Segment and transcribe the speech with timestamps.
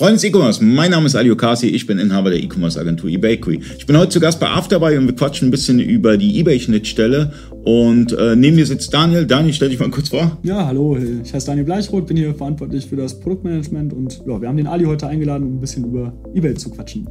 [0.00, 3.58] Freunde des E-Commerce, mein Name ist Ali Okasi, ich bin Inhaber der E-Commerce Agentur eBakery.
[3.78, 7.32] Ich bin heute zu Gast bei Afterbuy und wir quatschen ein bisschen über die eBay-Schnittstelle.
[7.64, 9.26] Und äh, neben mir sitzt Daniel.
[9.26, 10.38] Daniel, stell dich mal kurz vor.
[10.44, 14.46] Ja, hallo, ich heiße Daniel Bleichroth, bin hier verantwortlich für das Produktmanagement und ja, wir
[14.46, 17.08] haben den Ali heute eingeladen, um ein bisschen über eBay zu quatschen.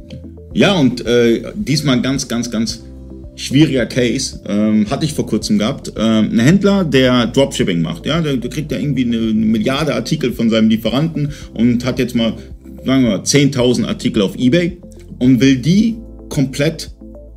[0.54, 2.82] Ja, und äh, diesmal ganz, ganz, ganz
[3.38, 4.40] schwieriger Case.
[4.46, 5.92] Ähm, hatte ich vor kurzem gehabt.
[5.96, 8.06] Ähm, ein Händler, der Dropshipping macht.
[8.06, 11.98] Ja, der, der kriegt ja irgendwie eine, eine Milliarde Artikel von seinem Lieferanten und hat
[11.98, 12.32] jetzt mal
[12.84, 14.78] sagen wir mal, 10.000 Artikel auf eBay
[15.18, 15.96] und will die
[16.28, 16.90] komplett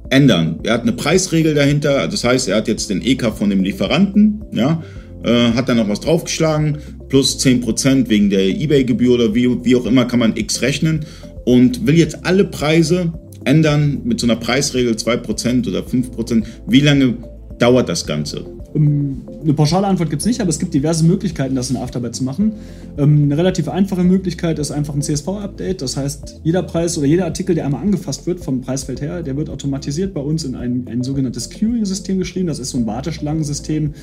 [0.10, 0.60] ändern.
[0.64, 4.44] Er hat eine Preisregel dahinter, das heißt, er hat jetzt den EK von dem Lieferanten,
[4.52, 4.84] ja,
[5.24, 6.78] äh, hat da noch was draufgeschlagen,
[7.10, 11.06] plus 10% wegen der eBay-Gebühr oder wie, wie auch immer kann man X rechnen
[11.46, 13.14] und will jetzt alle Preise
[13.46, 16.44] ändern mit so einer Preisregel 2% oder 5%.
[16.68, 17.18] Wie lange
[17.58, 18.46] dauert das Ganze?
[18.76, 22.16] Ähm, eine pauschale Antwort gibt es nicht, aber es gibt diverse Möglichkeiten, das in Afterbyte
[22.16, 22.54] zu machen.
[22.98, 25.82] Ähm, eine relativ einfache Möglichkeit ist einfach ein CSV-Update.
[25.82, 29.36] Das heißt, jeder Preis oder jeder Artikel, der einmal angefasst wird vom Preisfeld her, der
[29.38, 32.48] wird automatisiert bei uns in ein, ein sogenanntes Queuing-System geschrieben.
[32.48, 33.94] Das ist so ein Warteschlangensystem.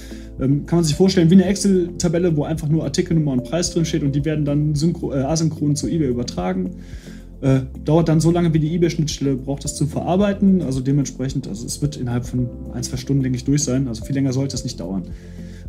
[0.40, 3.84] Ähm, kann man sich vorstellen wie eine Excel-Tabelle, wo einfach nur Artikelnummer und Preis drin
[3.84, 6.70] steht und die werden dann synchro, äh, asynchron zu eBay übertragen.
[7.40, 10.60] Äh, dauert dann so lange, wie die eBay-Schnittstelle braucht, das zu verarbeiten.
[10.62, 13.86] Also dementsprechend, also es wird innerhalb von ein, zwei Stunden, denke ich, durch sein.
[13.86, 15.04] Also viel länger sollte es nicht dauern.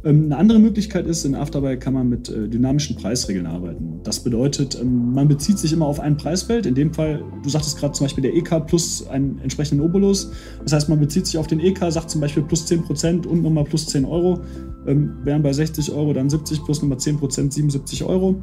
[0.04, 4.00] Ähm, eine andere Möglichkeit ist, in Afterbuy kann man mit äh, dynamischen Preisregeln arbeiten.
[4.04, 6.66] Das bedeutet, ähm, man bezieht sich immer auf ein Preisfeld.
[6.66, 10.32] In dem Fall, du sagtest gerade zum Beispiel der EK plus einen entsprechenden Obolus.
[10.64, 13.66] Das heißt, man bezieht sich auf den EK, sagt zum Beispiel plus 10% und nochmal
[13.66, 14.40] plus 10 Euro.
[14.88, 18.42] Ähm, wären bei 60 Euro dann 70 plus nochmal 10% 77 Euro.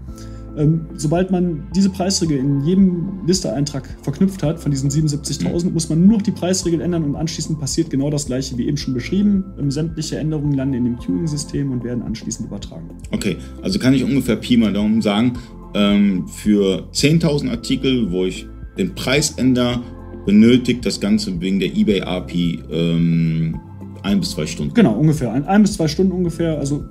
[0.57, 6.07] Ähm, sobald man diese Preisregel in jedem Listeeintrag verknüpft hat, von diesen 77.000, muss man
[6.07, 9.45] nur noch die Preisregel ändern und anschließend passiert genau das gleiche wie eben schon beschrieben.
[9.59, 12.89] Ähm, sämtliche Änderungen landen in dem Queuing-System und werden anschließend übertragen.
[13.11, 15.35] Okay, also kann ich ungefähr Pi mal Daumen sagen,
[15.75, 18.47] ähm, für 10.000 Artikel, wo ich
[18.79, 19.83] den Preis ändere,
[20.25, 23.61] benötigt das Ganze wegen der eBay API ähm,
[24.03, 24.75] ein bis zwei Stunden.
[24.75, 25.33] Genau, ungefähr.
[25.33, 26.59] Ein, ein bis zwei Stunden ungefähr.
[26.59, 26.85] Also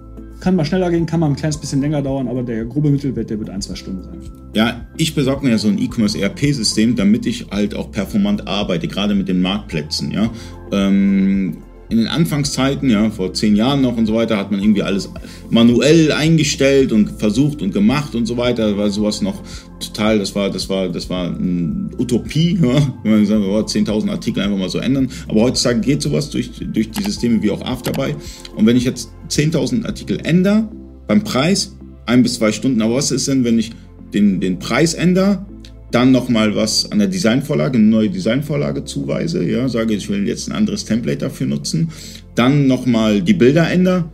[0.46, 3.32] kann mal schneller gehen, kann mal ein kleines bisschen länger dauern, aber der grobe Mittelwert,
[3.32, 4.22] der wird ein, zwei Stunden sein.
[4.54, 8.88] Ja, ich besorge mir ja so ein E-Commerce ERP-System, damit ich halt auch performant arbeite,
[8.88, 10.30] gerade mit den Marktplätzen, ja.
[10.72, 11.58] Ähm,
[11.90, 15.10] in den Anfangszeiten, ja, vor zehn Jahren noch und so weiter, hat man irgendwie alles
[15.50, 18.72] manuell eingestellt und versucht und gemacht und so weiter.
[18.72, 19.42] Da war sowas noch
[19.80, 22.96] total, das war, das war, das war eine Utopie, ja?
[23.04, 25.10] wenn man sagt, oh, 10.000 Artikel einfach mal so ändern.
[25.28, 28.16] Aber heutzutage geht sowas durch, durch die Systeme wie auch Afterbuy.
[28.56, 30.68] Und wenn ich jetzt 10.000 Artikel ändere,
[31.08, 31.76] beim Preis,
[32.08, 33.72] ein bis zwei Stunden, aber was ist denn, wenn ich
[34.14, 35.46] den, den Preis ändere,
[35.92, 40.48] dann nochmal was an der Designvorlage, eine neue Designvorlage zuweise, ja, sage, ich will jetzt
[40.50, 41.92] ein anderes Template dafür nutzen,
[42.36, 44.06] dann nochmal die Bilder ändern.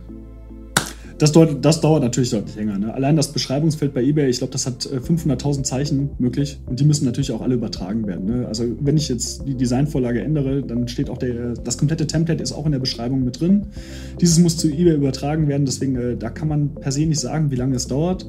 [1.22, 2.78] Das, dauert, das dauert natürlich deutlich länger.
[2.78, 2.92] Ne?
[2.92, 6.84] Allein das Beschreibungsfeld bei eBay, ich glaube, das hat 500.000 äh, Zeichen möglich und die
[6.84, 8.24] müssen natürlich auch alle übertragen werden.
[8.26, 8.48] Ne?
[8.48, 12.50] Also wenn ich jetzt die Designvorlage ändere, dann steht auch der, das komplette Template ist
[12.50, 13.68] auch in der Beschreibung mit drin.
[14.20, 17.52] Dieses muss zu eBay übertragen werden, deswegen äh, da kann man per se nicht sagen,
[17.52, 18.26] wie lange es dauert.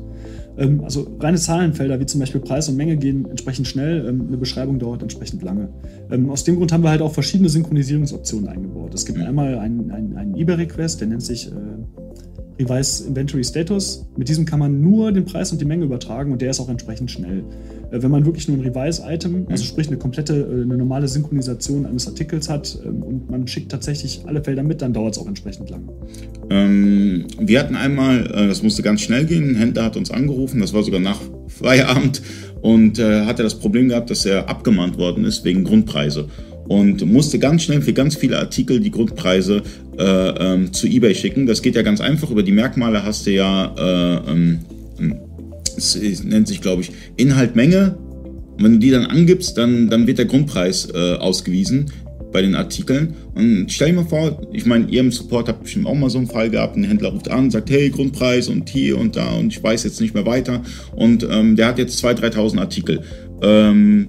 [0.57, 4.37] Ähm, also reine Zahlenfelder wie zum Beispiel Preis und Menge gehen entsprechend schnell, ähm, eine
[4.37, 5.69] Beschreibung dauert entsprechend lange.
[6.11, 8.93] Ähm, aus dem Grund haben wir halt auch verschiedene Synchronisierungsoptionen eingebaut.
[8.93, 9.25] Es gibt mhm.
[9.25, 11.51] einmal einen, einen, einen eBay-Request, der nennt sich
[12.59, 14.05] Revise Inventory Status.
[14.15, 16.69] Mit diesem kann man nur den Preis und die Menge übertragen und der ist auch
[16.69, 17.43] entsprechend schnell.
[17.91, 19.67] Äh, wenn man wirklich nur ein Revise-Item, also mhm.
[19.67, 24.21] sprich eine komplette, äh, eine normale Synchronisation eines Artikels hat ähm, und man schickt tatsächlich
[24.25, 25.89] alle Felder mit, dann dauert es auch entsprechend lang.
[26.49, 30.59] Ähm, wir hatten einmal, äh, das musste ganz schnell gehen, ein Händler hat uns angerufen,
[30.59, 32.21] das war sogar nach Feierabend
[32.61, 36.29] und äh, hatte das Problem gehabt, dass er abgemahnt worden ist wegen Grundpreise
[36.67, 39.63] und musste ganz schnell für ganz viele Artikel die Grundpreise
[39.97, 41.45] äh, ähm, zu eBay schicken.
[41.45, 42.29] Das geht ja ganz einfach.
[42.29, 44.59] Über die Merkmale hast du ja äh, ähm,
[45.77, 47.97] es nennt sich, glaube ich, Inhalt Menge.
[48.57, 51.91] Und wenn du die dann angibst, dann, dann wird der Grundpreis äh, ausgewiesen
[52.31, 53.13] bei den Artikeln.
[53.35, 56.17] Und stell dir mal vor, ich meine, ihr im Support habt bestimmt auch mal so
[56.17, 59.53] einen Fall gehabt, ein Händler ruft an, sagt, hey, Grundpreis und hier und da und
[59.53, 60.61] ich weiß jetzt nicht mehr weiter.
[60.95, 63.01] Und ähm, der hat jetzt 2.000, 3.000 Artikel.
[63.41, 64.07] Ähm,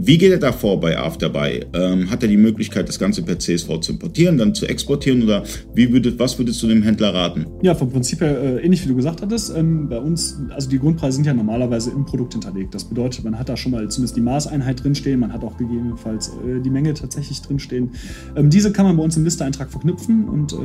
[0.00, 1.66] wie geht er da vor bei Afterbuy?
[1.72, 5.42] Ähm, hat er die Möglichkeit, das Ganze per CSV zu importieren, dann zu exportieren oder
[5.74, 7.46] wie würdet, was würdest du dem Händler raten?
[7.62, 9.52] Ja, vom Prinzip her äh, ähnlich wie du gesagt hattest.
[9.56, 12.74] Ähm, bei uns, also die Grundpreise sind ja normalerweise im Produkt hinterlegt.
[12.74, 16.28] Das bedeutet, man hat da schon mal zumindest die Maßeinheit drinstehen, man hat auch gegebenenfalls
[16.28, 17.90] äh, die Menge tatsächlich drinstehen.
[18.36, 20.56] Ähm, diese kann man bei uns im Listeeintrag verknüpfen und äh,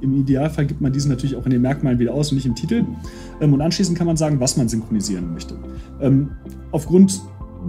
[0.00, 2.54] im Idealfall gibt man diesen natürlich auch in den Merkmalen wieder aus und nicht im
[2.54, 2.84] Titel.
[3.40, 5.58] Ähm, und anschließend kann man sagen, was man synchronisieren möchte.
[6.00, 6.30] Ähm,
[6.70, 7.20] aufgrund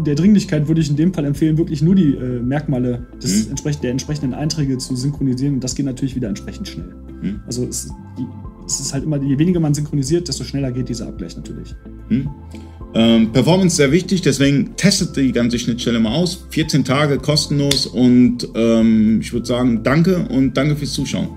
[0.06, 3.52] der Dringlichkeit würde ich in dem Fall empfehlen, wirklich nur die äh, Merkmale des, mhm.
[3.52, 5.56] entsprech der entsprechenden Einträge zu synchronisieren.
[5.56, 6.94] Und das geht natürlich wieder entsprechend schnell.
[7.22, 7.42] Mhm.
[7.46, 8.26] Also es, die,
[8.66, 11.76] es, ist halt immer, je weniger man synchronisiert, desto schneller geht dieser Abgleich natürlich.
[12.10, 12.30] Hm?
[12.94, 16.46] Ähm, Performance sehr wichtig, deswegen testet die ganze Schnittstelle mal aus.
[16.50, 21.30] 14 Tage kostenlos und ähm, ich würde sagen, danke und danke fürs Zuschauen.